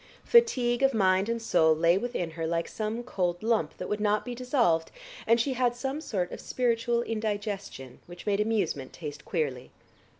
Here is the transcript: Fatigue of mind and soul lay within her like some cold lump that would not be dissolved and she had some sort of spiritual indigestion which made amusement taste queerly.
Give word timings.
Fatigue 0.25 0.81
of 0.81 0.95
mind 0.95 1.29
and 1.29 1.39
soul 1.39 1.75
lay 1.75 1.95
within 1.95 2.31
her 2.31 2.47
like 2.47 2.67
some 2.67 3.03
cold 3.03 3.43
lump 3.43 3.77
that 3.77 3.87
would 3.87 3.99
not 3.99 4.25
be 4.25 4.33
dissolved 4.33 4.89
and 5.27 5.39
she 5.39 5.53
had 5.53 5.75
some 5.75 6.01
sort 6.01 6.31
of 6.31 6.41
spiritual 6.41 7.03
indigestion 7.03 7.99
which 8.07 8.25
made 8.25 8.39
amusement 8.39 8.93
taste 8.93 9.23
queerly. 9.25 9.69